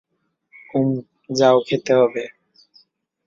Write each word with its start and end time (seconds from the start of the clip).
হুম, 0.69 0.89
জাউ 1.29 1.57
খেতে 1.67 1.93
হবে। 1.93 2.23